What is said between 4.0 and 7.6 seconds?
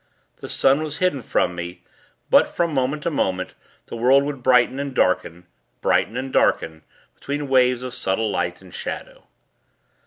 would brighten and darken, brighten and darken, beneath